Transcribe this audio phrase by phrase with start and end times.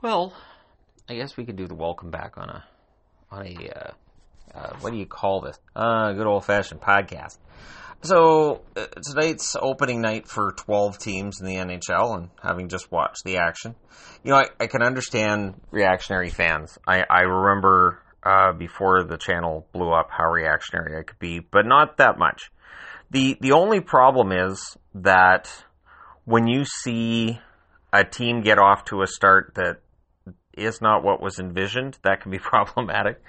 [0.00, 0.32] Well,
[1.08, 2.64] I guess we could do the welcome back on a
[3.32, 3.90] on a uh,
[4.56, 5.58] uh, what do you call this?
[5.74, 7.36] Uh, good old fashioned podcast.
[8.02, 13.24] So uh, tonight's opening night for 12 teams in the NHL, and having just watched
[13.24, 13.74] the action,
[14.22, 16.78] you know, I, I can understand reactionary fans.
[16.86, 21.66] I, I remember uh, before the channel blew up how reactionary I could be, but
[21.66, 22.52] not that much.
[23.10, 25.50] the The only problem is that
[26.24, 27.40] when you see
[27.92, 29.78] a team get off to a start that
[30.58, 33.22] is not what was envisioned, that can be problematic.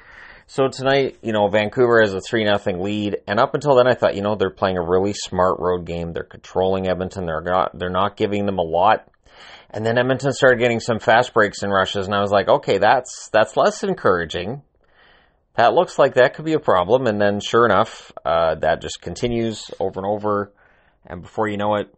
[0.48, 3.94] So tonight, you know, Vancouver has a 3 nothing lead, and up until then I
[3.94, 6.12] thought, you know, they're playing a really smart road game.
[6.12, 7.28] They're controlling Edmonton.
[7.28, 9.08] They're not they're not giving them a lot.
[9.70, 12.80] And then Edmonton started getting some fast breaks and rushes, and I was like, okay,
[12.80, 14.64] that's that's less encouraging.
[15.54, 17.06] That looks like that could be a problem.
[17.06, 20.52] And then, sure enough, uh, that just continues over and over.
[21.06, 21.94] And before you know it,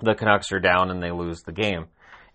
[0.00, 1.86] the Canucks are down and they lose the game.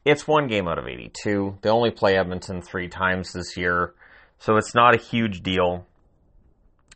[0.05, 1.57] It's one game out of 82.
[1.61, 3.93] They only play Edmonton three times this year.
[4.39, 5.85] So it's not a huge deal,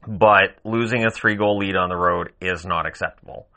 [0.07, 3.47] but losing a three goal lead on the road is not acceptable.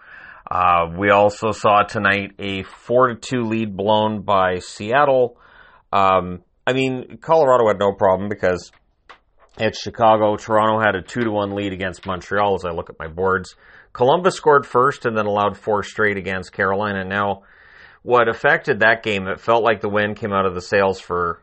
[0.50, 5.38] Uh, we also saw tonight a 4 to 2 lead blown by Seattle.
[5.92, 8.70] Um, I mean, Colorado had no problem because
[9.58, 10.36] it's Chicago.
[10.36, 13.54] Toronto had a 2 to 1 lead against Montreal as I look at my boards.
[13.92, 17.04] Columbus scored first and then allowed four straight against Carolina.
[17.04, 17.42] Now,
[18.06, 21.42] what affected that game, it felt like the wind came out of the sails for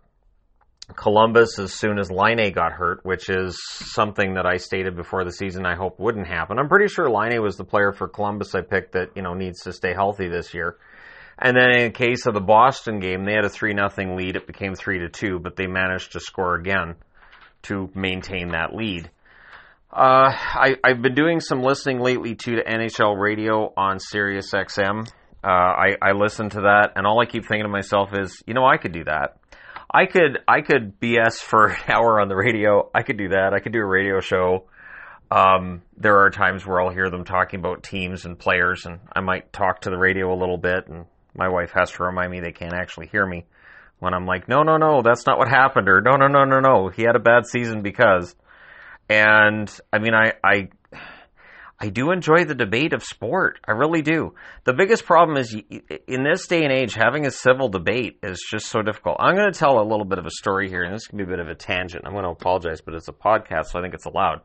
[0.96, 5.34] Columbus as soon as Laine got hurt, which is something that I stated before the
[5.34, 6.58] season I hope wouldn't happen.
[6.58, 9.60] I'm pretty sure Laine was the player for Columbus I picked that, you know, needs
[9.64, 10.78] to stay healthy this year.
[11.38, 14.38] And then in the case of the Boston game, they had a 3 nothing lead.
[14.38, 16.96] It became 3 to 2, but they managed to score again
[17.64, 19.10] to maintain that lead.
[19.92, 25.10] Uh, I, I've been doing some listening lately to the NHL radio on Sirius XM.
[25.44, 28.54] Uh, I, I listen to that, and all I keep thinking to myself is, you
[28.54, 29.38] know, I could do that.
[29.94, 32.90] I could I could BS for an hour on the radio.
[32.94, 33.54] I could do that.
[33.54, 34.66] I could do a radio show.
[35.30, 39.22] Um, there are times where I'll hear them talking about teams and players, and I
[39.22, 40.88] might talk to the radio a little bit.
[40.88, 43.46] And my wife has to remind me they can't actually hear me
[44.00, 46.60] when I'm like, no, no, no, that's not what happened, or no, no, no, no,
[46.60, 48.36] no, he had a bad season because.
[49.10, 50.70] And I mean, I I
[51.80, 53.60] I do enjoy the debate of sport.
[53.68, 54.36] I really do.
[54.64, 55.54] The biggest problem is
[56.08, 59.18] in this day and age, having a civil debate is just so difficult.
[59.20, 61.24] I'm going to tell a little bit of a story here, and this can be
[61.24, 62.04] a bit of a tangent.
[62.06, 64.42] I'm going to apologize, but it's a podcast, so I think it's allowed.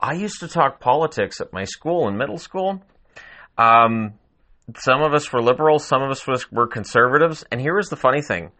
[0.00, 2.82] I used to talk politics at my school in middle school.
[3.56, 4.14] Um,
[4.76, 8.22] some of us were liberals, some of us were conservatives, and here was the funny
[8.22, 8.50] thing.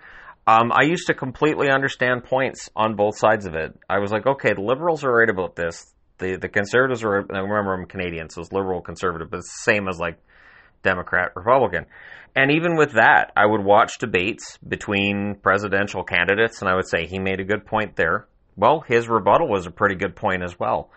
[0.46, 3.76] Um, I used to completely understand points on both sides of it.
[3.88, 7.20] I was like, okay, the liberals are right about this the the conservatives are.
[7.32, 10.18] I remember I'm Canadian, so it's liberal conservative, but it's the same as like
[10.82, 11.86] Democrat Republican.
[12.34, 17.06] And even with that, I would watch debates between presidential candidates, and I would say
[17.06, 18.26] he made a good point there.
[18.56, 20.90] Well, his rebuttal was a pretty good point as well,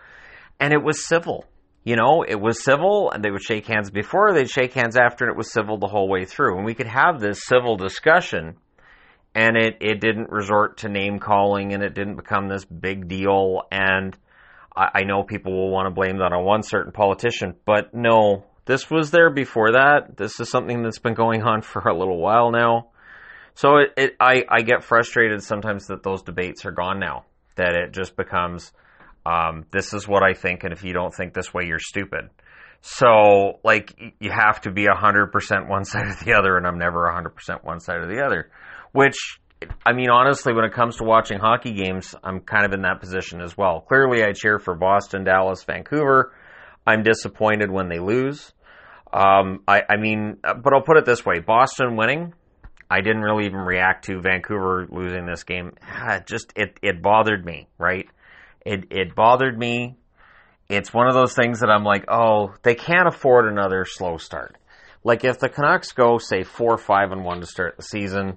[0.58, 1.44] and it was civil.
[1.84, 5.24] You know, it was civil, and they would shake hands before, they'd shake hands after,
[5.24, 6.56] and it was civil the whole way through.
[6.56, 8.56] And we could have this civil discussion,
[9.34, 13.62] and it, it didn't resort to name calling, and it didn't become this big deal.
[13.70, 14.16] And
[14.76, 18.44] I, I know people will want to blame that on one certain politician, but no,
[18.66, 20.16] this was there before that.
[20.16, 22.88] This is something that's been going on for a little while now.
[23.54, 27.24] So it, it I, I get frustrated sometimes that those debates are gone now.
[27.54, 28.70] That it just becomes,
[29.24, 32.28] um, this is what I think, and if you don't think this way, you're stupid.
[32.82, 37.10] So, like, you have to be 100% one side or the other, and I'm never
[37.10, 38.50] 100% one side or the other.
[38.92, 39.16] Which
[39.84, 43.00] I mean, honestly, when it comes to watching hockey games, I'm kind of in that
[43.00, 43.80] position as well.
[43.80, 46.34] Clearly, I cheer for Boston, Dallas, Vancouver.
[46.86, 48.52] I'm disappointed when they lose.
[49.12, 52.34] Um, I, I mean, but I'll put it this way: Boston winning,
[52.90, 55.72] I didn't really even react to Vancouver losing this game.
[56.08, 58.08] It just it it bothered me, right?
[58.64, 59.96] It it bothered me.
[60.68, 64.56] It's one of those things that I'm like, oh, they can't afford another slow start.
[65.04, 68.36] Like if the Canucks go say four, five, and one to start the season,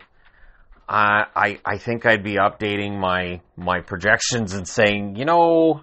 [0.89, 5.81] I I think I'd be updating my my projections and saying, you know,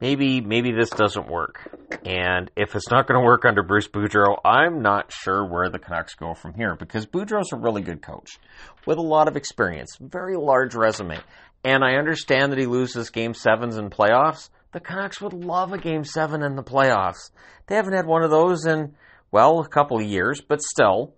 [0.00, 1.60] maybe maybe this doesn't work.
[2.04, 5.78] And if it's not going to work under Bruce Boudreau, I'm not sure where the
[5.78, 8.38] Canucks go from here because Boudreau's a really good coach
[8.84, 11.20] with a lot of experience, very large resume.
[11.62, 14.50] And I understand that he loses game sevens in playoffs.
[14.72, 17.30] The Canucks would love a game seven in the playoffs.
[17.68, 18.96] They haven't had one of those in,
[19.30, 21.14] well, a couple of years, but still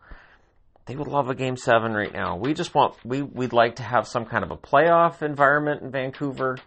[0.86, 2.36] they would love a game seven right now.
[2.36, 5.90] We just want we we'd like to have some kind of a playoff environment in
[5.90, 6.58] Vancouver.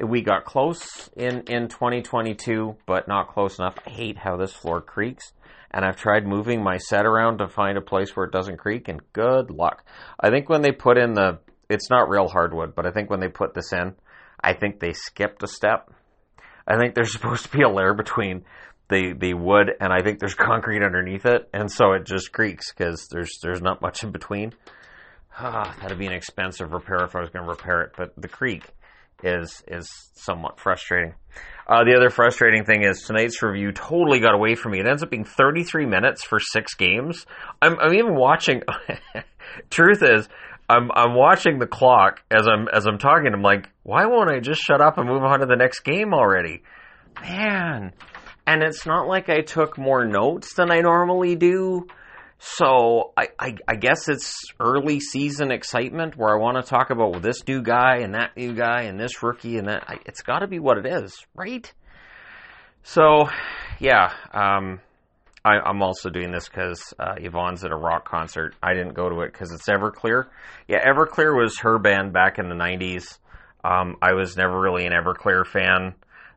[0.00, 3.76] we got close in, in 2022, but not close enough.
[3.86, 5.32] I hate how this floor creaks.
[5.70, 8.86] And I've tried moving my set around to find a place where it doesn't creak,
[8.88, 9.84] and good luck.
[10.20, 13.18] I think when they put in the, it's not real hardwood, but I think when
[13.18, 13.94] they put this in,
[14.40, 15.90] I think they skipped a step.
[16.66, 18.44] I think there's supposed to be a layer between
[18.94, 22.72] the, the wood and I think there's concrete underneath it, and so it just creaks
[22.72, 24.52] because there's there's not much in between.
[25.38, 28.28] Ah, that'd be an expensive repair if I was going to repair it, but the
[28.28, 28.64] creak
[29.22, 31.14] is is somewhat frustrating.
[31.66, 34.80] Uh, the other frustrating thing is tonight's review totally got away from me.
[34.80, 37.24] It ends up being 33 minutes for six games.
[37.62, 38.62] I'm, I'm even watching.
[39.70, 40.28] truth is,
[40.68, 43.32] I'm I'm watching the clock as I'm as I'm talking.
[43.32, 46.12] I'm like, why won't I just shut up and move on to the next game
[46.12, 46.62] already?
[47.22, 47.92] Man,
[48.46, 51.86] and it's not like I took more notes than I normally do.
[52.38, 57.22] So I, I, I, guess it's early season excitement where I want to talk about
[57.22, 59.84] this new guy and that new guy and this rookie and that.
[59.88, 61.72] I, it's got to be what it is, right?
[62.82, 63.28] So,
[63.78, 64.80] yeah, um,
[65.42, 68.54] I, am also doing this because uh, Yvonne's at a rock concert.
[68.62, 70.26] I didn't go to it because it's Everclear.
[70.68, 73.18] Yeah, Everclear was her band back in the 90s.
[73.64, 75.94] Um, I was never really an Everclear fan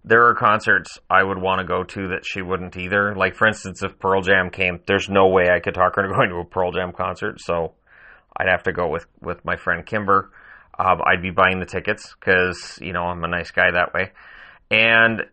[0.08, 3.14] there are concerts I would want to go to that she wouldn't either.
[3.16, 6.16] Like, for instance, if Pearl Jam came, there's no way I could talk her into
[6.16, 7.42] going to a Pearl Jam concert.
[7.42, 7.74] So
[8.36, 10.32] I'd have to go with, with my friend Kimber.
[10.80, 14.12] Um, I'd be buying the tickets because, you know, I'm a nice guy that way.
[14.70, 15.24] And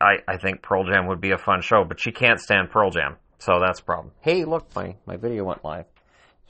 [0.00, 2.90] I, I think Pearl Jam would be a fun show, but she can't stand Pearl
[2.90, 3.16] Jam.
[3.38, 4.12] So that's a problem.
[4.20, 5.84] Hey, look, my, my video went live.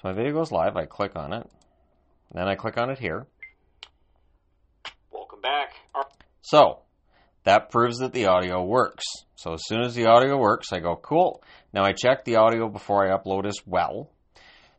[0.01, 0.77] So my video goes live.
[0.77, 1.51] I click on it.
[2.33, 3.27] Then I click on it here.
[5.13, 5.75] Welcome back.
[6.43, 6.84] So
[7.45, 9.05] that proves that the audio works.
[9.37, 11.43] So as soon as the audio works, I go, cool.
[11.73, 14.11] Now I check the audio before I upload as well.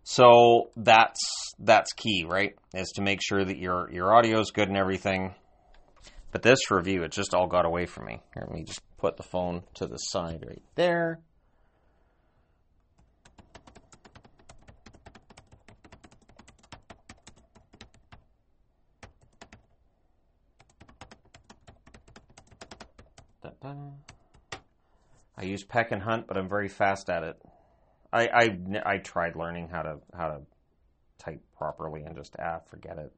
[0.04, 1.20] So that's
[1.58, 2.56] that's key, right?
[2.74, 5.34] Is to make sure that your your audio is good and everything.
[6.32, 8.20] But this review, it just all got away from me.
[8.34, 11.20] Here, let me just put the phone to the side right there.
[25.38, 27.42] I use peck and hunt, but I'm very fast at it.
[28.12, 30.42] I, I, I tried learning how to how to
[31.20, 33.12] type properly and just ah forget it.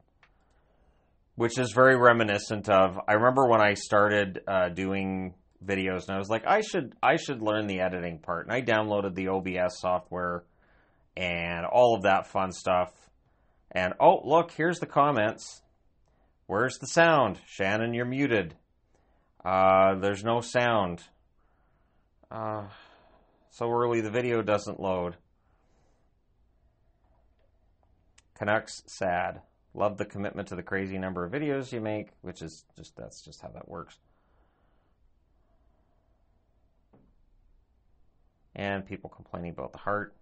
[1.35, 6.17] Which is very reminiscent of I remember when I started uh, doing videos and I
[6.17, 9.79] was like I should I should learn the editing part and I downloaded the OBS
[9.79, 10.43] software
[11.15, 12.91] and all of that fun stuff.
[13.71, 15.61] And oh look, here's the comments.
[16.47, 17.39] Where's the sound?
[17.45, 18.55] Shannon, you're muted.
[19.47, 21.01] Uh, there's no sound.
[22.29, 22.63] Uh,
[23.49, 25.15] so early the video doesn't load.
[28.37, 29.41] Canucks sad.
[29.73, 33.23] Love the commitment to the crazy number of videos you make, which is just that's
[33.23, 33.97] just how that works.
[38.53, 40.13] And people complaining about the Hart.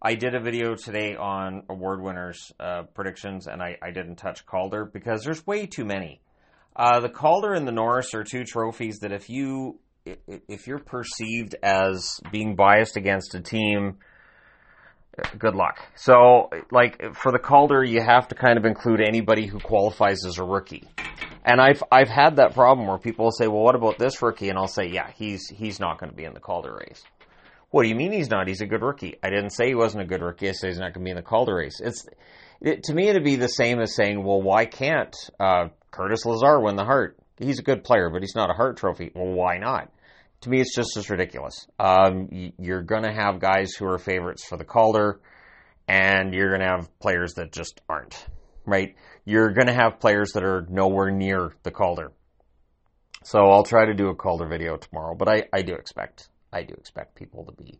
[0.00, 4.46] I did a video today on award winners uh, predictions, and I, I didn't touch
[4.46, 6.20] Calder because there's way too many.
[6.74, 11.54] Uh, the Calder and the Norris are two trophies that if you if you're perceived
[11.62, 13.98] as being biased against a team,
[15.38, 15.78] good luck.
[15.96, 20.38] So, like for the Calder, you have to kind of include anybody who qualifies as
[20.38, 20.88] a rookie.
[21.44, 24.48] And I've I've had that problem where people will say, "Well, what about this rookie?"
[24.48, 27.02] And I'll say, "Yeah, he's he's not going to be in the Calder race."
[27.70, 28.48] What do you mean he's not?
[28.48, 29.16] He's a good rookie.
[29.22, 30.48] I didn't say he wasn't a good rookie.
[30.48, 31.80] I said he's not going to be in the Calder race.
[31.80, 32.04] It's
[32.60, 36.60] it, to me it'd be the same as saying, "Well, why can't uh, Curtis Lazar
[36.60, 37.18] win the Hart.
[37.38, 39.10] He's a good player, but he's not a Hart Trophy.
[39.14, 39.92] Well, why not?
[40.42, 41.66] To me, it's just as ridiculous.
[41.78, 42.28] Um,
[42.58, 45.20] you're going to have guys who are favorites for the Calder,
[45.88, 48.26] and you're going to have players that just aren't,
[48.64, 48.94] right?
[49.24, 52.12] You're going to have players that are nowhere near the Calder.
[53.22, 56.62] So I'll try to do a Calder video tomorrow, but I, I do expect I
[56.62, 57.78] do expect people to be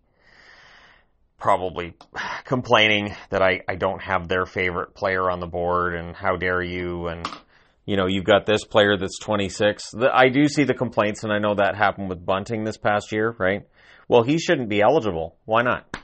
[1.39, 1.95] probably
[2.45, 6.63] complaining that I, I don't have their favorite player on the board and how dare
[6.63, 7.27] you and
[7.87, 9.91] you know, you've got this player that's 26.
[9.93, 13.13] The, I do see the complaints, and I know that happened with Bunting this past
[13.13, 13.63] year, right?
[14.09, 15.37] Well, he shouldn't be eligible.
[15.45, 15.97] Why not?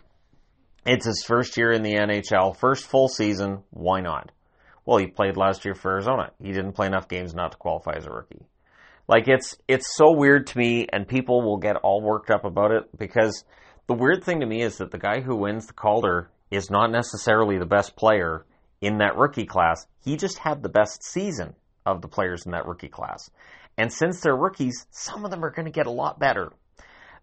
[0.86, 3.62] It's his first year in the NHL, first full season.
[3.70, 4.30] Why not?
[4.84, 6.30] Well, he played last year for Arizona.
[6.40, 8.46] He didn't play enough games not to qualify as a rookie.
[9.08, 12.70] Like it's it's so weird to me, and people will get all worked up about
[12.70, 13.44] it because
[13.86, 16.90] the weird thing to me is that the guy who wins the Calder is not
[16.90, 18.46] necessarily the best player
[18.80, 19.86] in that rookie class.
[20.04, 21.54] He just had the best season
[21.86, 23.30] of the players in that rookie class.
[23.78, 26.52] And since they're rookies, some of them are going to get a lot better.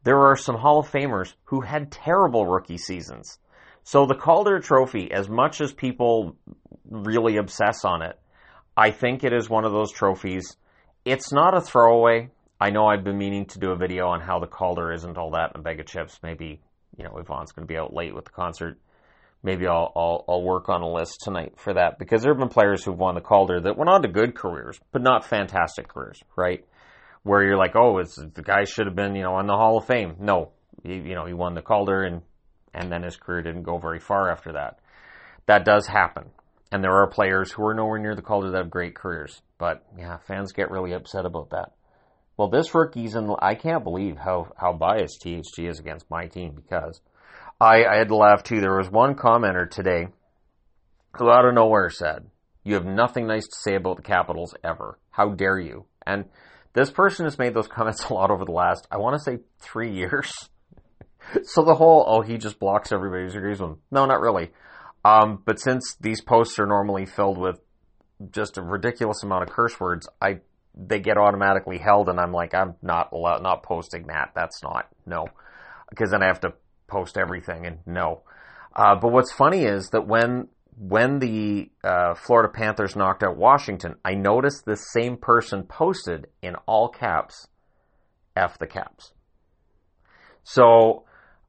[0.03, 3.39] There are some Hall of Famers who had terrible rookie seasons.
[3.84, 6.36] So the Calder Trophy, as much as people
[6.89, 8.20] really obsess on it,
[8.75, 10.58] I think it is one of those trophies.
[11.05, 12.29] It's not a throwaway.
[12.60, 15.32] I know I've been meaning to do a video on how the Calder isn't all
[15.32, 16.20] that in a bag of chips.
[16.24, 16.62] Maybe,
[16.98, 18.79] you know, Yvonne's going to be out late with the concert.
[19.44, 22.48] Maybe I'll, I'll, I'll work on a list tonight for that because there have been
[22.48, 26.22] players who've won the Calder that went on to good careers, but not fantastic careers,
[26.38, 26.66] right?
[27.24, 29.78] Where you're like, oh, it's, the guy should have been, you know, in the Hall
[29.78, 30.16] of Fame.
[30.20, 30.52] No,
[30.84, 32.22] he, you know, he won the Calder and,
[32.74, 34.80] and then his career didn't go very far after that.
[35.46, 36.30] That does happen.
[36.72, 39.42] And there are players who are nowhere near the Calder that have great careers.
[39.58, 41.74] But yeah, fans get really upset about that.
[42.38, 43.30] Well, this rookie's in.
[43.40, 47.00] I can't believe how how biased THG is against my team because
[47.63, 48.60] I I had to laugh too.
[48.60, 50.08] There was one commenter today
[51.17, 52.29] who out of nowhere said,
[52.63, 55.00] "You have nothing nice to say about the Capitals ever.
[55.12, 56.25] How dare you?" And
[56.74, 59.39] this person has made those comments a lot over the last, I want to say,
[59.60, 60.32] three years.
[61.43, 63.77] so the whole, oh, he just blocks everybody who agrees with him.
[63.91, 64.51] No, not really.
[65.05, 67.60] Um, but since these posts are normally filled with
[68.32, 70.39] just a ridiculous amount of curse words, I
[70.75, 74.32] they get automatically held, and I'm like, I'm not allowed, not posting that.
[74.36, 75.27] That's not no,
[75.89, 76.53] because then I have to
[76.94, 78.22] post everything, and no.
[78.76, 80.48] Uh, but what's funny is that when
[80.78, 86.56] when the uh, Florida Panthers knocked out Washington, I noticed the same person posted in
[86.68, 87.48] all caps,
[88.36, 89.14] "F the Caps."
[90.44, 91.06] So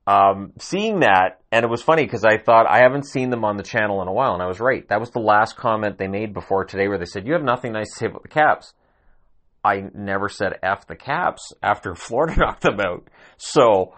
[0.07, 3.57] um, seeing that, and it was funny because I thought I haven't seen them on
[3.57, 4.87] the channel in a while, and I was right.
[4.89, 7.73] That was the last comment they made before today, where they said, "You have nothing
[7.73, 8.75] nice to say about the Caps."
[9.65, 13.09] I never said "f the Caps" after Florida knocked them out,
[13.39, 13.95] so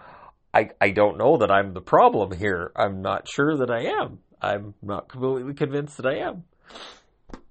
[0.57, 2.71] I I don't know that I'm the problem here.
[2.75, 4.19] I'm not sure that I am.
[4.41, 6.43] I'm not completely convinced that I am.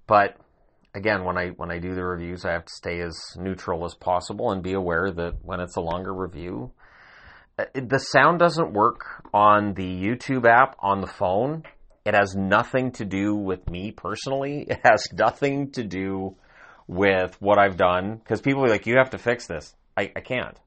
[0.06, 0.36] But
[0.94, 3.94] again, when I when I do the reviews, I have to stay as neutral as
[3.94, 6.72] possible and be aware that when it's a longer review
[7.58, 11.62] uh, the sound doesn't work on the YouTube app on the phone.
[12.04, 14.66] It has nothing to do with me personally.
[14.70, 16.36] It has nothing to do
[16.86, 19.74] with what I've done because people are like, you have to fix this.
[19.96, 20.58] I, I can't.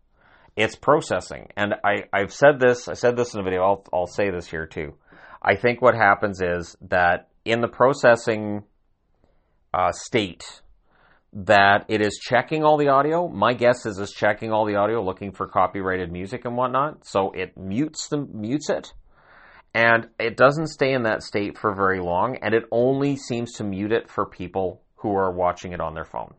[0.56, 1.50] It's processing.
[1.56, 4.48] And I, I've said this, I said this in a video, I'll, I'll say this
[4.48, 4.96] here too.
[5.42, 8.64] I think what happens is that in the processing
[9.74, 10.62] uh, state
[11.32, 13.28] that it is checking all the audio.
[13.28, 17.06] My guess is it's checking all the audio, looking for copyrighted music and whatnot.
[17.06, 18.94] So it mutes the mutes it,
[19.74, 23.64] and it doesn't stay in that state for very long, and it only seems to
[23.64, 26.34] mute it for people who are watching it on their phone.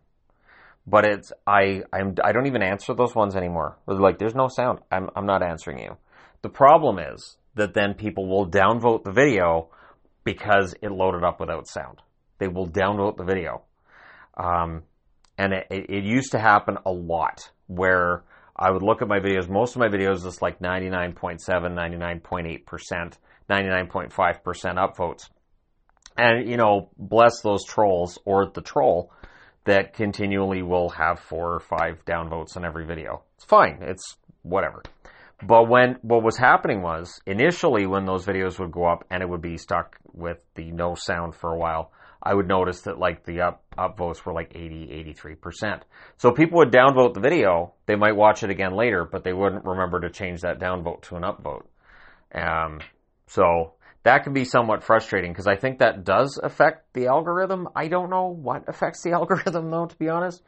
[0.87, 3.79] But it's I I'm I don't even answer those ones anymore.
[3.87, 4.81] Like, there's no sound.
[4.91, 5.97] I'm I'm not answering you.
[6.43, 9.69] The problem is that then people will downvote the video
[10.25, 11.99] because it loaded up without sound.
[12.39, 13.63] They will downvote the video
[14.37, 14.83] um,
[15.39, 18.25] and it, it, used to happen a lot where
[18.57, 19.49] I would look at my videos.
[19.49, 23.17] Most of my videos is like 99.7, 99.8%,
[23.51, 24.11] 99.5%
[24.77, 25.29] upvotes.
[26.17, 29.13] And, you know, bless those trolls or the troll
[29.65, 33.23] that continually will have four or five downvotes on every video.
[33.37, 33.79] It's fine.
[33.83, 34.83] It's whatever.
[35.43, 39.29] But when what was happening was initially when those videos would go up and it
[39.29, 43.25] would be stuck with the no sound for a while, I would notice that like
[43.25, 45.81] the up upvotes were like 80, 83%.
[46.19, 47.73] So people would downvote the video.
[47.87, 51.17] They might watch it again later, but they wouldn't remember to change that downvote to
[51.17, 51.65] an upvote.
[52.35, 52.81] Um,
[53.27, 53.73] so
[54.11, 57.69] that can be somewhat frustrating because I think that does affect the algorithm.
[57.77, 60.43] I don't know what affects the algorithm though, to be honest.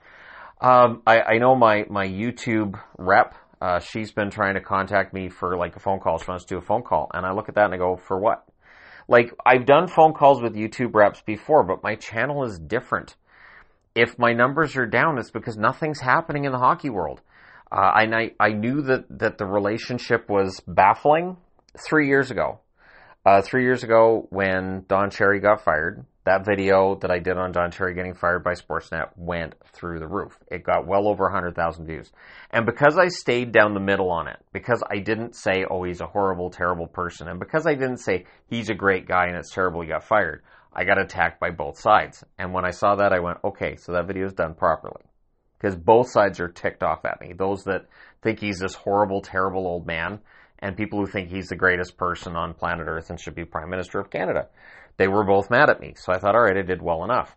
[0.61, 5.29] Um, I, I, know my, my YouTube rep, uh, she's been trying to contact me
[5.29, 6.19] for like a phone call.
[6.19, 7.09] She wants to do a phone call.
[7.15, 8.45] And I look at that and I go, for what?
[9.09, 13.17] Like, I've done phone calls with YouTube reps before, but my channel is different.
[13.95, 17.21] If my numbers are down, it's because nothing's happening in the hockey world.
[17.71, 21.37] Uh, and I, I knew that, that the relationship was baffling
[21.89, 22.61] three years ago.
[23.25, 27.53] Uh, three years ago, when Don Cherry got fired, that video that I did on
[27.53, 30.37] Don Cherry getting fired by Sportsnet went through the roof.
[30.51, 32.11] It got well over 100,000 views.
[32.51, 36.01] And because I stayed down the middle on it, because I didn't say, oh, he's
[36.01, 39.55] a horrible, terrible person, and because I didn't say, he's a great guy and it's
[39.55, 42.25] terrible he got fired, I got attacked by both sides.
[42.39, 45.03] And when I saw that, I went, okay, so that video is done properly.
[45.61, 47.35] Because both sides are ticked off at me.
[47.35, 47.87] Those that
[48.21, 50.19] think he's this horrible, terrible old man,
[50.63, 53.69] and people who think he's the greatest person on planet Earth and should be Prime
[53.69, 54.49] Minister of Canada
[54.97, 55.95] they were both mad at me.
[55.97, 57.35] So I thought, all right, I did well enough.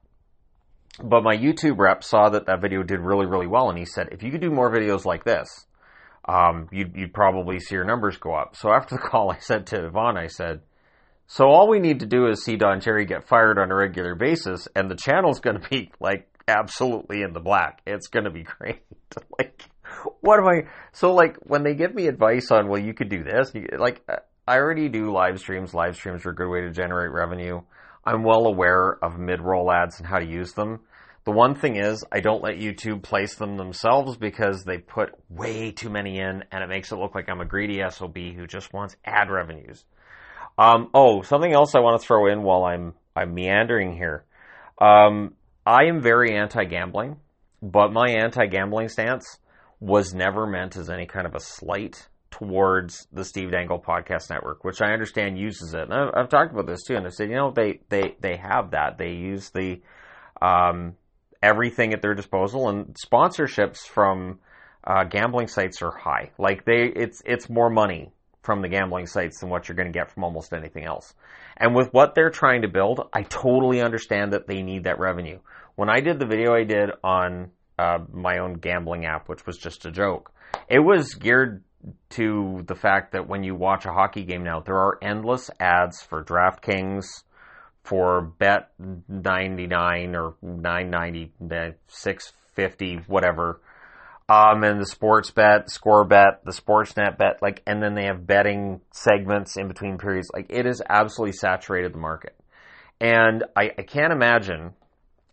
[1.03, 4.09] But my YouTube rep saw that that video did really, really well, and he said,
[4.11, 5.65] if you could do more videos like this,
[6.27, 8.55] um, you'd, you'd probably see your numbers go up.
[8.55, 10.61] So after the call, I said to Yvonne, I said,
[11.27, 14.15] so all we need to do is see Don Cherry get fired on a regular
[14.15, 17.81] basis, and the channel's going to be like absolutely in the black.
[17.87, 18.83] It's going to be great.
[19.39, 19.63] like,
[20.21, 20.69] what am I?
[20.93, 24.01] So like when they give me advice on, well, you could do this, you, like
[24.47, 25.73] I already do live streams.
[25.73, 27.61] Live streams are a good way to generate revenue.
[28.05, 30.81] I'm well aware of mid-roll ads and how to use them.
[31.23, 35.71] The one thing is, I don't let YouTube place them themselves because they put way
[35.71, 38.71] too many in, and it makes it look like I'm a greedy SOB who just
[38.71, 39.83] wants ad revenues.
[40.59, 44.25] Um, oh, something else I want to throw in while I'm I'm meandering here.
[44.79, 45.33] Um,
[45.65, 47.17] I am very anti-gambling,
[47.63, 49.39] but my anti-gambling stance
[49.85, 54.63] was never meant as any kind of a slight towards the Steve Dangle Podcast Network,
[54.63, 55.83] which I understand uses it.
[55.83, 58.35] And I've, I've talked about this too, and I said, you know, they they they
[58.37, 58.97] have that.
[58.97, 59.81] They use the
[60.41, 60.95] um,
[61.41, 64.39] everything at their disposal, and sponsorships from
[64.83, 66.31] uh, gambling sites are high.
[66.39, 68.11] Like they, it's it's more money
[68.41, 71.13] from the gambling sites than what you're going to get from almost anything else.
[71.57, 75.39] And with what they're trying to build, I totally understand that they need that revenue.
[75.75, 79.57] When I did the video I did on uh, my own gambling app, which was
[79.57, 80.31] just a joke,
[80.69, 81.63] it was geared
[82.09, 86.01] to the fact that when you watch a hockey game now, there are endless ads
[86.01, 87.05] for DraftKings,
[87.83, 91.31] for Bet 99 or 990,
[91.87, 93.61] 650, whatever.
[94.27, 98.25] Um, and the sports bet, score bet, the sportsnet bet, like, and then they have
[98.25, 100.29] betting segments in between periods.
[100.33, 102.35] Like, it has absolutely saturated the market.
[102.99, 104.73] And I, I can't imagine,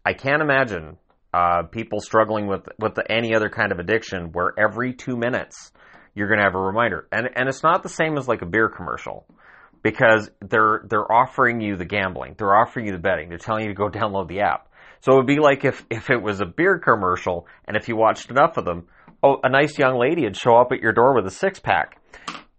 [0.04, 0.99] I can't imagine,
[1.32, 5.72] uh, people struggling with, with the, any other kind of addiction where every two minutes
[6.14, 7.08] you're going to have a reminder.
[7.10, 9.26] And, and it's not the same as like a beer commercial
[9.82, 13.68] because they're they're offering you the gambling, they're offering you the betting, they're telling you
[13.68, 14.68] to go download the app.
[15.00, 17.96] So it would be like if if it was a beer commercial, and if you
[17.96, 18.86] watched enough of them,
[19.22, 22.00] oh, a nice young lady would show up at your door with a six pack,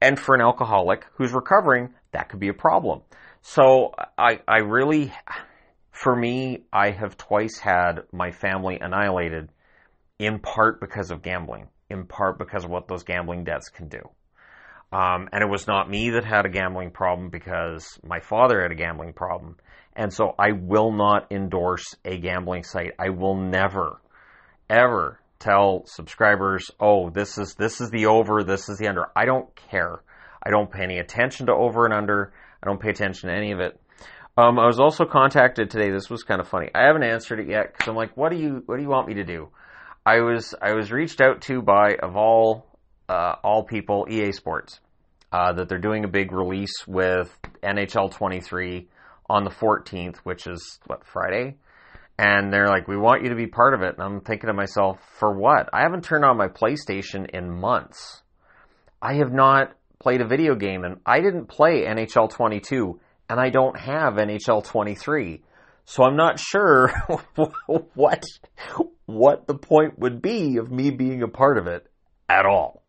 [0.01, 3.01] and for an alcoholic who's recovering, that could be a problem.
[3.41, 5.13] So I I really,
[5.93, 9.49] for me, I have twice had my family annihilated,
[10.17, 14.01] in part because of gambling, in part because of what those gambling debts can do.
[14.91, 18.71] Um, and it was not me that had a gambling problem because my father had
[18.71, 19.55] a gambling problem.
[19.95, 22.93] And so I will not endorse a gambling site.
[22.99, 24.01] I will never,
[24.69, 29.07] ever tell subscribers, oh, this is, this is the over, this is the under.
[29.15, 30.01] I don't care.
[30.41, 32.33] I don't pay any attention to over and under.
[32.61, 33.79] I don't pay attention to any of it.
[34.35, 35.91] Um, I was also contacted today.
[35.91, 36.69] This was kind of funny.
[36.73, 39.07] I haven't answered it yet because I'm like, what do you, what do you want
[39.07, 39.49] me to do?
[40.05, 42.65] I was, I was reached out to by, of all,
[43.07, 44.79] uh, all people, EA Sports
[45.33, 48.87] uh, that they're doing a big release with NHL 23
[49.29, 51.57] on the 14th, which is what Friday.
[52.19, 54.53] And they're like, "We want you to be part of it." And I'm thinking to
[54.53, 55.67] myself, "For what?
[55.73, 58.21] I haven't turned on my PlayStation in months.
[59.01, 62.99] I have not played a video game, and I didn't play NHL 22,
[63.33, 65.41] and I don't have NHL 23."
[65.85, 66.93] So I'm not sure
[67.95, 68.23] what
[69.05, 71.89] what the point would be of me being a part of it
[72.29, 72.83] at all.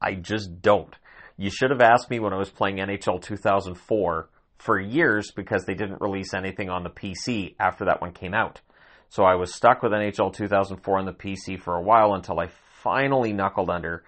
[0.00, 0.94] I just don't.
[1.36, 5.74] You should have asked me when I was playing NHL 2004 for years because they
[5.74, 8.60] didn't release anything on the PC after that one came out.
[9.08, 12.48] So I was stuck with NHL 2004 on the PC for a while until I
[12.82, 14.04] finally knuckled under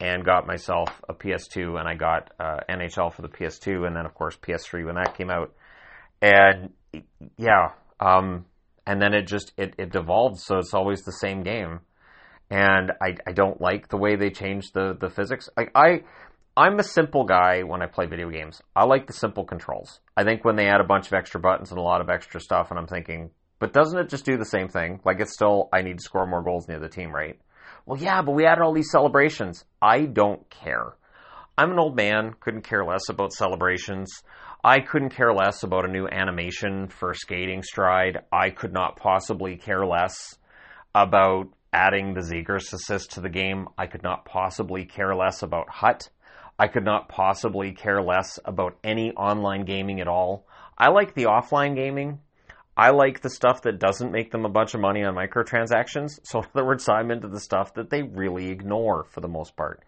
[0.00, 4.06] and got myself a PS2 and I got uh, NHL for the PS2 and then
[4.06, 5.54] of course PS3 when that came out.
[6.20, 6.70] And
[7.36, 8.46] yeah, um,
[8.86, 11.80] and then it just it, it devolved so it's always the same game.
[12.50, 15.48] And I, I don't like the way they changed the, the physics.
[15.56, 16.02] Like I
[16.56, 18.62] I'm a simple guy when I play video games.
[18.76, 20.00] I like the simple controls.
[20.16, 22.40] I think when they add a bunch of extra buttons and a lot of extra
[22.40, 25.00] stuff, and I'm thinking, but doesn't it just do the same thing?
[25.04, 27.40] Like it's still, I need to score more goals near the team, right?
[27.86, 29.64] Well, yeah, but we added all these celebrations.
[29.82, 30.94] I don't care.
[31.56, 34.22] I'm an old man, couldn't care less about celebrations.
[34.64, 38.22] I couldn't care less about a new animation for skating stride.
[38.32, 40.38] I could not possibly care less
[40.94, 43.68] about adding the Zegras assist to the game.
[43.76, 46.08] I could not possibly care less about Hut.
[46.58, 50.46] I could not possibly care less about any online gaming at all.
[50.78, 52.20] I like the offline gaming.
[52.76, 56.18] I like the stuff that doesn't make them a bunch of money on microtransactions.
[56.24, 59.56] So in other words, I'm into the stuff that they really ignore for the most
[59.56, 59.82] part.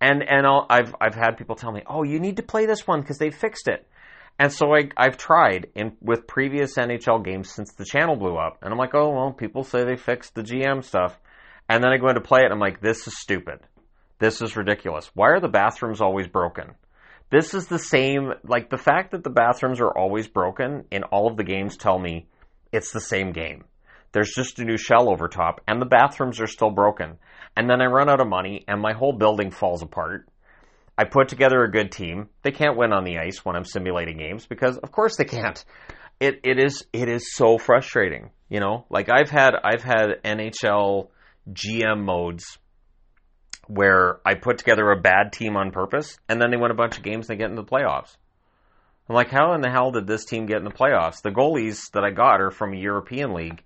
[0.00, 2.86] And and i have I've had people tell me, oh, you need to play this
[2.86, 3.86] one because they fixed it.
[4.38, 8.58] And so I, I've tried in with previous NHL games since the channel blew up,
[8.62, 11.16] and I'm like, oh well, people say they fixed the GM stuff,
[11.68, 13.60] and then I go into play it, and I'm like, this is stupid.
[14.18, 15.10] This is ridiculous.
[15.14, 16.74] Why are the bathrooms always broken?
[17.32, 21.30] This is the same, like the fact that the bathrooms are always broken in all
[21.30, 22.26] of the games tell me
[22.72, 23.64] it's the same game.
[24.12, 27.16] There's just a new shell over top and the bathrooms are still broken.
[27.56, 30.28] And then I run out of money and my whole building falls apart.
[30.98, 32.28] I put together a good team.
[32.42, 35.64] They can't win on the ice when I'm simulating games because of course they can't.
[36.20, 38.84] It it is it is so frustrating, you know?
[38.90, 41.08] Like I've had I've had NHL
[41.50, 42.58] GM modes
[43.66, 46.96] where I put together a bad team on purpose, and then they win a bunch
[46.96, 48.16] of games and they get into the playoffs.
[49.08, 51.22] I'm like, how in the hell did this team get in the playoffs?
[51.22, 53.62] The goalies that I got are from a European league.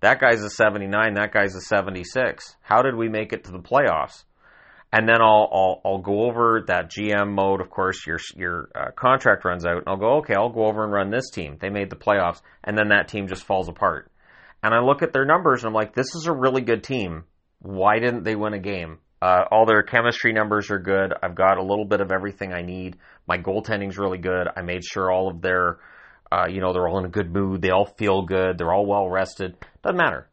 [0.00, 1.14] That guy's a 79.
[1.14, 2.56] That guy's a 76.
[2.62, 4.24] How did we make it to the playoffs?
[4.90, 7.60] And then I'll I'll, I'll go over that GM mode.
[7.60, 10.82] Of course, your your uh, contract runs out, and I'll go, okay, I'll go over
[10.82, 11.58] and run this team.
[11.60, 14.10] They made the playoffs, and then that team just falls apart.
[14.62, 17.24] And I look at their numbers, and I'm like, this is a really good team.
[17.60, 18.98] Why didn't they win a game?
[19.20, 21.12] Uh, all their chemistry numbers are good.
[21.22, 22.96] I've got a little bit of everything I need.
[23.26, 24.46] My goaltending's really good.
[24.56, 25.78] I made sure all of their,
[26.30, 27.60] uh, you know, they're all in a good mood.
[27.60, 28.58] They all feel good.
[28.58, 29.56] They're all well rested.
[29.82, 30.28] Doesn't matter.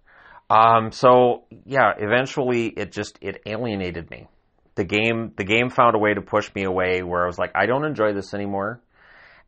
[0.49, 4.27] Um, so yeah, eventually it just it alienated me.
[4.75, 7.53] The game the game found a way to push me away where I was like,
[7.55, 8.81] I don't enjoy this anymore.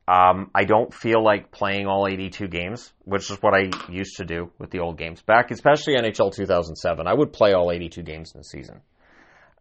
[0.08, 4.26] Um, I don't feel like playing all 82 games, which is what I used to
[4.26, 7.06] do with the old games back, especially NHL 2007.
[7.06, 8.82] I would play all 82 games in the season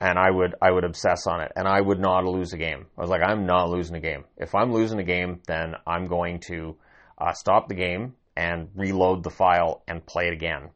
[0.01, 2.87] and I would I would obsess on it, and I would not lose a game.
[2.97, 4.25] I was like, I'm not losing a game.
[4.37, 6.77] If I'm losing a game, then I'm going to
[7.19, 10.71] uh, stop the game and reload the file and play it again.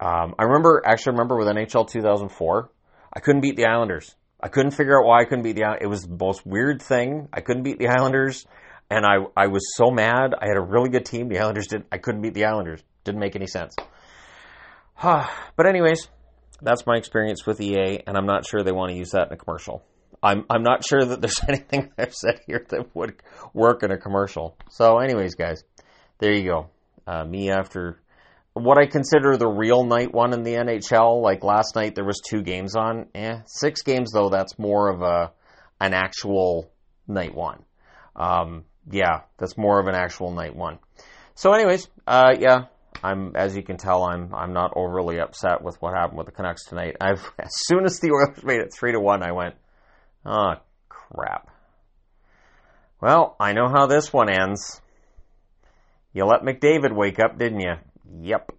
[0.00, 2.70] Um, I remember actually remember with NHL 2004,
[3.12, 4.14] I couldn't beat the Islanders.
[4.42, 5.84] I couldn't figure out why I couldn't beat the Islanders.
[5.84, 7.28] It was the most weird thing.
[7.32, 8.44] I couldn't beat the Islanders,
[8.90, 10.34] and I I was so mad.
[10.38, 11.28] I had a really good team.
[11.28, 11.84] The Islanders did.
[11.90, 12.82] I couldn't beat the Islanders.
[13.04, 13.74] Didn't make any sense.
[15.02, 16.08] but anyways,
[16.62, 19.34] that's my experience with EA, and I'm not sure they want to use that in
[19.34, 19.82] a commercial.
[20.22, 23.14] I'm I'm not sure that there's anything I've said here that would
[23.52, 24.56] work in a commercial.
[24.70, 25.64] So, anyways, guys,
[26.18, 26.70] there you go.
[27.06, 27.98] Uh, me after
[28.54, 31.22] what I consider the real night one in the NHL.
[31.22, 33.06] Like last night, there was two games on.
[33.14, 34.28] Eh, six games though.
[34.28, 35.32] That's more of a
[35.80, 36.70] an actual
[37.08, 37.64] night one.
[38.14, 40.78] Um, yeah, that's more of an actual night one.
[41.34, 42.66] So, anyways, uh, yeah,
[43.02, 46.32] I'm, as you can tell, I'm I'm not overly upset with what happened with the
[46.32, 46.96] Canucks tonight.
[47.00, 49.54] I've as soon as the Oilers made it three to one, I went,
[50.24, 50.54] oh
[50.88, 51.50] crap.
[53.00, 54.80] Well, I know how this one ends.
[56.12, 57.74] You let McDavid wake up, didn't you?
[58.20, 58.52] Yep.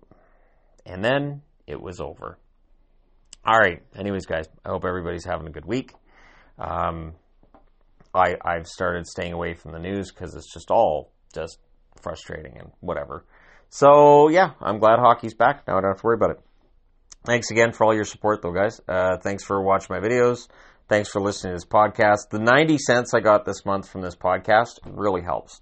[0.86, 2.38] And then it was over.
[3.46, 3.82] All right.
[3.96, 5.94] Anyways, guys, I hope everybody's having a good week.
[6.58, 7.14] Um,
[8.14, 11.60] I I've started staying away from the news because it's just all just
[12.02, 13.26] frustrating and whatever.
[13.76, 15.64] So yeah, I'm glad hockey's back.
[15.68, 16.42] Now I don't have to worry about it.
[17.26, 18.80] Thanks again for all your support, though, guys.
[18.88, 20.48] Uh, thanks for watching my videos.
[20.88, 22.30] Thanks for listening to this podcast.
[22.30, 25.60] The 90 cents I got this month from this podcast really helps.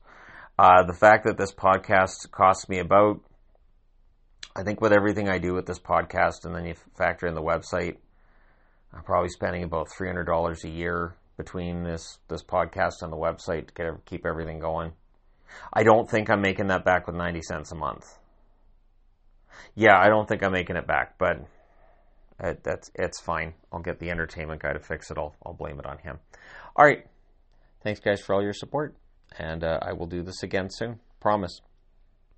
[0.60, 3.21] Uh, the fact that this podcast costs me about,
[4.58, 7.41] I think, with everything I do with this podcast, and then you factor in the
[7.41, 7.95] website,
[8.93, 13.74] I'm probably spending about $300 a year between this this podcast and the website to
[13.74, 14.91] get, keep everything going.
[15.73, 18.17] I don't think I'm making that back with 90 cents a month.
[19.75, 21.45] Yeah, I don't think I'm making it back, but
[22.39, 23.53] it, that's it's fine.
[23.71, 25.17] I'll get the entertainment guy to fix it.
[25.17, 26.19] I'll, I'll blame it on him.
[26.75, 27.05] All right.
[27.83, 28.95] Thanks, guys, for all your support.
[29.37, 30.99] And uh, I will do this again soon.
[31.19, 31.61] Promise.